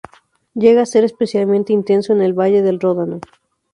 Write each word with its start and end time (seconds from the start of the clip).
Llega 0.55 0.81
a 0.81 0.87
ser 0.87 1.03
especialmente 1.03 1.73
intenso 1.73 2.11
en 2.11 2.23
el 2.23 2.33
valle 2.33 2.63
del 2.63 2.79
Ródano. 2.79 3.19